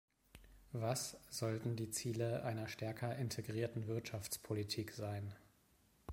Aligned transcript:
Was 0.73 1.15
sollten 1.29 1.75
die 1.75 1.91
Ziele 1.91 2.43
einer 2.43 2.67
stärker 2.67 3.15
integrierten 3.17 3.85
Wirtschaftspolitik 3.85 4.93
sein? 4.93 5.35